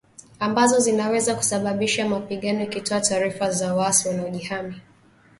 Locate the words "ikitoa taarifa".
2.63-3.51